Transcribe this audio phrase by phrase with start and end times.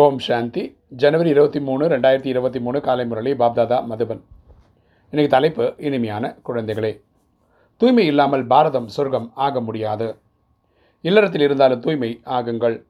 [0.00, 0.76] ஓம் சாந்தி.
[0.88, 4.20] ஜனவரி இருபத்தி மூணு ரெண்டாயிரத்தி இருபத்தி மூணு காலை முரளி பாப்தாதா மதுபன்.
[5.12, 7.02] இன்றைக்கி தலைப்பு இனிமையான குழந்தைகளே.
[7.76, 10.16] தூய்மை இல்லாமல் பாரதம் சொர்க்கம் ஆக முடியாது.
[11.00, 12.82] இல்லறத்தில் இருந்தாலும் தூய்மை ஆகுங்கள்.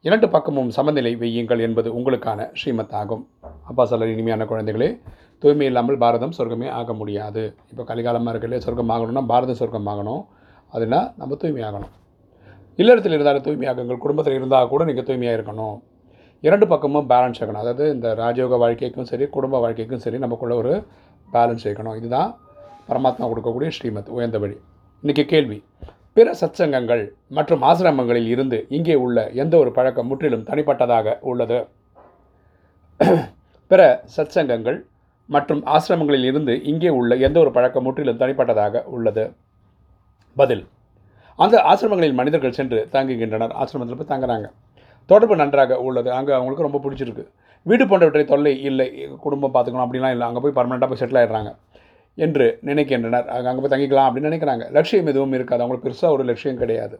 [0.00, 3.28] இரண்டு பக்கமும் சமநிலை வையுங்கள் என்பது உங்களுக்கான ஸ்ரீமத் ஆகும்
[3.64, 5.00] அப்பா சொல்ல இனிமையான குழந்தைகளே
[5.38, 7.54] தூய்மை இல்லாமல் பாரதம் சொர்க்கமே ஆக முடியாது.
[7.70, 10.26] இப்போ கலிகாலமாக இருக்கல சொர்க்கம் ஆகணும்னா பாரதம் சொர்க்கம் ஆகணும்.
[10.72, 11.94] அதுனா நம்ம தூய்மையாகணும்.
[12.76, 13.98] இல்லறத்தில் இருந்தாலும் தூய்மையாகுங்கள்.
[13.98, 15.78] குடும்பத்தில் இருந்தால் கூட நீங்கள் தூய்மையாக இருக்கணும்.
[16.46, 20.72] இரண்டு பக்கமும் பேலன்ஸ் ஆகணும் அதாவது இந்த ராஜயோக வாழ்க்கைக்கும் சரி குடும்ப வாழ்க்கைக்கும் சரி நமக்குள்ள ஒரு
[21.34, 21.96] பேலன்ஸ் இருக்கணும்.
[22.00, 22.30] இதுதான்
[22.88, 24.56] பரமாத்மா கொடுக்கக்கூடிய ஸ்ரீமத் உயர்ந்த வழி
[25.02, 25.58] இன்றைக்கி கேள்வி.
[26.16, 27.04] பிற சத்சங்கங்கள்
[27.36, 31.58] மற்றும் ஆசிரமங்களில் இருந்து இங்கே உள்ள எந்த ஒரு பழக்கம் முற்றிலும் தனிப்பட்டதாக உள்ளது?
[33.70, 33.80] பிற
[34.16, 34.80] சத்சங்கங்கள்
[35.34, 39.24] மற்றும் ஆசிரமங்களில் இருந்து இங்கே உள்ள எந்த ஒரு பழக்கம் முற்றிலும் தனிப்பட்டதாக உள்ளது?
[40.36, 40.64] பதில்.
[41.44, 43.54] அந்த ஆசிரமங்களில் மனிதர்கள் சென்று தங்குகின்றனர்.
[43.62, 44.48] ஆசிரமத்தில் போய் தங்குறாங்க.
[45.10, 46.08] தொடர்பு நன்றாக உள்ளது.
[46.18, 47.24] அங்கே அவங்களுக்கு ரொம்ப பிடிச்சிருக்கு.
[47.70, 48.86] வீடு போன்றவற்றை தொல்லை இல்லை
[49.24, 50.26] குடும்பம் பார்த்துக்கணும் அப்படிலாம் இல்லை.
[50.28, 51.52] அங்கே போய் பர்மனெண்ட்டாக போய் செட்டில் ஆயிடுறாங்க
[52.18, 53.26] என்று நினைக்கின்றனர்.
[53.34, 54.64] அங்கே அங்கே போய் தங்கிக்கலாம் அப்படின்னு நினைக்கிறாங்க.
[54.76, 55.62] லட்சியம் எதுவும் இருக்காது.
[55.62, 56.96] அவங்களுக்கு பெருசாக ஒரு லட்சியம் கிடையாது.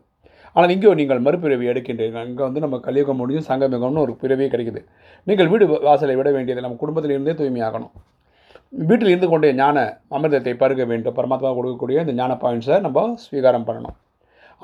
[0.57, 2.25] ஆனால் இங்கே நீங்கள் மறுபிறவி எடுக்கின்றீர்கள்.
[2.29, 4.81] அங்கே வந்து நம்ம கலியுகம் முடியும் சங்கமிகம்னு ஒரு பிறவியே கிடைக்குது.
[5.29, 7.93] நீங்கள் வீடு வாசலை விட வேண்டியது நம்ம குடும்பத்தில் இருந்தே தூய்மையாகணும்.
[8.89, 9.79] வீட்டில் இருந்து கொண்டே ஞான
[10.17, 11.17] அமிர்தத்தை பருக வேண்டும்.
[11.19, 13.97] பரமாத்மா கொடுக்கக்கூடிய இந்த ஞான பாயிண்ட்ஸை நம்ம ஸ்வீகாரம் பண்ணணும்.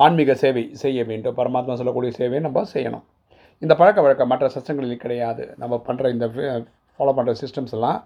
[0.04, 1.36] ஆன்மீக சேவை செய்ய வேண்டும்.
[1.40, 3.04] பரமாத்மா சொல்லக்கூடிய சேவையை நம்ம செய்யணும்.
[3.64, 5.44] இந்த பழக்க வழக்கம் மற்ற சச்சங்களில் கிடையாது.
[5.60, 6.26] நம்ம பண்ணுற இந்த
[6.98, 7.98] ஃபாலோ பண்ணுற சிஸ்டம்ஸ் எல்லாம்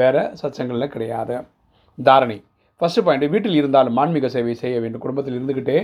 [0.00, 1.36] வேறு சச்சங்களில் கிடையாது.
[1.98, 2.38] தாரணி.
[2.80, 5.02] ஃபஸ்ட்டு பாயிண்ட் வீட்டில் இருந்தாலும் ஆன்மீக சேவை செய்ய வேண்டும்.
[5.04, 5.78] குடும்பத்தில் இருந்துக்கிட்டே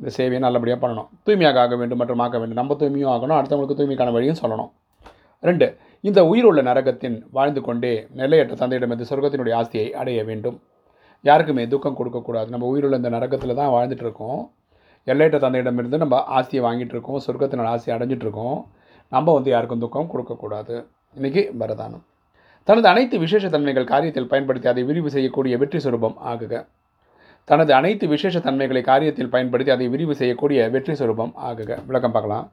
[0.00, 1.08] இந்த சேவையை நல்லபடியாக பண்ணணும்.
[1.26, 2.58] தூய்மையாக ஆக வேண்டும் மற்றும் ஆக்க வேண்டும்.
[2.60, 4.70] நம்ம தூய்மையும் ஆகணும் அடுத்தவங்களுக்கு தூய்மைக்கான வழியும் சொல்லணும்.
[5.48, 5.66] ரெண்டு
[6.08, 10.56] இந்த உயிருள்ள நரகத்தின் வாழ்ந்து கொண்டே நிலையற்ற தந்தையிடமிருந்து சொர்க்கத்தினுடைய ஆஸ்தியை அடைய வேண்டும்.
[11.28, 14.40] யாருக்குமே துக்கம் கொடுக்கக்கூடாது நம்ம உயிருள்ள இந்த நரகத்தில் தான் வாழ்ந்துட்டு இருக்கோம்.
[15.12, 18.58] எல்லையற்ற தந்தையிடமிருந்து நம்ம ஆசையை வாங்கிட்டு இருக்கோம் சொர்க்கத்தினால் ஆசையை அடைஞ்சிட்டு இருக்கோம்
[19.14, 20.74] நம்ம வந்து யாருக்கும் துக்கம் கொடுக்கக்கூடாது.
[21.18, 22.04] இன்றைக்கி வரதானம்.
[22.68, 26.52] தனது அனைத்து விசேஷ தன்மைகள் காரியத்தில் பயன்படுத்தி அதை விரிவு செய்யக்கூடிய வெற்றி சுரூபம் ஆகுக.
[27.50, 31.70] தனது அனைத்து விசேஷ தன்மைகளை காரியத்தில் பயன்படுத்தி அதை விரிவு செய்யக்கூடிய வெற்றி சுரூபம் ஆகுக.
[31.88, 32.46] விளக்கம் பார்க்கலாம்.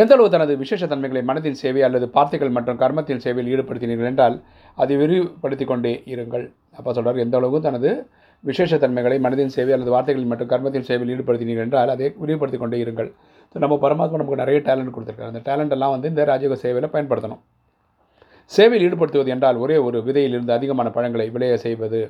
[0.00, 4.36] எந்த அளவு தனது விசேஷ தன்மைகளை மனதின் சேவை அல்லது வார்த்தைகள் மற்றும் கர்மத்தின் சேவையில் ஈடுபடுத்தினீர்கள் என்றால்
[4.82, 6.46] அதை விரிவுபடுத்தி கொண்டே இருங்கள்.
[6.78, 7.90] அப்போ சொல்கிறார் எந்த அளவுக்கு தனது
[8.44, 13.08] விசேஷ தன்மைகளை மனதின் சேவை அல்லது வார்த்தைகளில் மற்றும் கர்மத்தின் சேவையில் ஈடுபடுத்தினீர்கள் என்றால் அதை விரிவுபடுத்தி கொண்டே இருங்கள்.
[13.52, 15.30] ஸோ நம்ம பரமாத்மா நமக்கு நிறைய டேலண்ட் கொடுத்துருக்காரு.
[15.32, 17.40] அந்த டேலண்ட் எல்லாம் வந்து இந்த ராஜயோக சேவையில் பயன்படுத்தணும்.
[18.56, 22.00] சேவையில் ஈடுபடுத்துவது என்றால் ஒரே ஒரு விதையிலிருந்து அதிகமான பழங்களை விளைய செய்வது.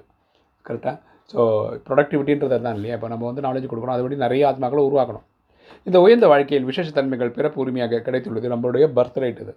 [0.67, 0.97] கரெக்டாக
[1.33, 1.41] ஸோ
[1.87, 2.95] ப்ரொடக்டிவிட்டின்றது தான் இல்லையா?
[2.99, 3.97] இப்போ நம்ம வந்து நாலேஜ் கொடுக்கணும்.
[3.97, 5.25] அதுபடி நிறைய ஆத்மாக்களை உருவாக்கணும்.
[5.89, 8.47] இந்த உயர்ந்த வாழ்க்கையில் விசேஷத்தன்மைகள் பிறப்பு உரிமையாக கிடைத்துள்ளது.
[8.55, 9.55] நம்மளுடைய பர்த் ரைட் இது.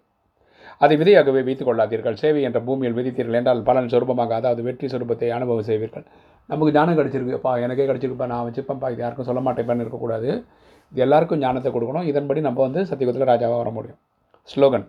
[0.83, 2.15] அதை விதையாகவே வைத்துக் கொள்ளாதீர்கள்.
[2.21, 6.05] சேவை என்ற பூமியில் விதித்தீர்கள் என்றால் பலன் சொரூபமாக அதாவது வெற்றி சொரூபத்தை அனுபவம் செய்வீர்கள்.
[6.49, 10.29] நமக்கு ஞானம் கிடச்சிருக்குப்பா எனக்கே கிடச்சிருக்குப்பா நான் வச்சுப்பேன்ப்பா இது யாருக்கும் சொல்ல மாட்டேப்பான்னு இருக்கக்கூடாது.
[10.91, 12.07] இது எல்லாருக்கும் ஞானத்தை கொடுக்கணும்.
[12.11, 13.99] இதன்படி நம்ம வந்து சத்தியகுதத்தில் ராஜாவாக வர முடியும்.
[14.53, 14.85] ஸ்லோகன்.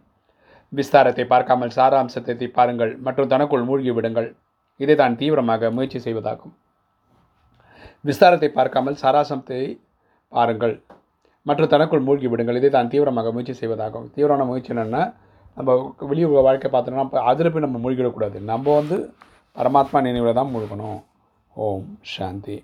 [0.78, 4.28] விஸ்தாரத்தை பார்க்காமல் சாராம்சத்தை பாருங்கள் மற்றும் தனக்குள் மூழ்கி விடுங்கள்.
[4.82, 6.54] இதை தான் தீவிரமாக முயற்சி செய்வதாகும்.
[8.08, 9.60] விஸ்தாரத்தை பார்க்காமல் சாராசத்தை
[10.32, 10.74] பாருங்கள்
[11.48, 12.58] மற்றும் தனக்குள் மூழ்கி விடுங்கள்.
[12.60, 14.06] இதை தான் தீவிரமாக முயற்சி செய்வதாகும்.
[14.16, 15.02] தீவிரமான முயற்சி என்னென்னா
[15.58, 15.70] நம்ம
[16.10, 18.36] வெளியூர் வாழ்க்கை பார்த்தோம்னா இப்போ அதில் போய் நம்ம மூழ்கிடக்கூடாது.
[18.50, 18.96] நம்ம வந்து
[19.56, 21.00] பரமாத்மா நினைவில் தான் மூழ்கணும்.
[21.56, 22.56] ஓம் சாந்தி